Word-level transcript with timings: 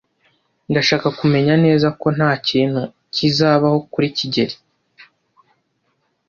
Ndashaka 0.71 1.07
kumenya 1.19 1.53
neza 1.65 1.87
ko 1.99 2.07
ntakintu 2.15 2.81
kizabaho 3.13 3.77
kuri 3.91 4.07
kigeli. 4.17 4.55